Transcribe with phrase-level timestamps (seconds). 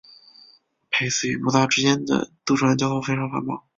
[0.89, 3.61] 佩斯与布达之间的渡船交通非常繁忙。